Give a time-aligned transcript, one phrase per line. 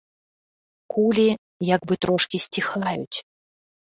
[0.93, 1.25] Кулі
[1.75, 3.17] як бы трошкі сціхаюць.